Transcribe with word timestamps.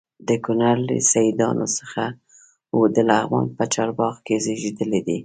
د 0.27 0.29
کونړ 0.45 0.75
له 0.87 0.95
سیدانو 1.11 1.65
څخه 1.77 2.03
و 2.77 2.79
د 2.95 2.97
لغمان 3.09 3.47
په 3.57 3.63
چارباغ 3.73 4.15
کې 4.25 4.35
زیږېدلی 4.45 5.01
دی. 5.07 5.17